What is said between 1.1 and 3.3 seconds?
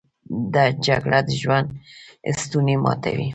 د ژوند ستونی ماتوي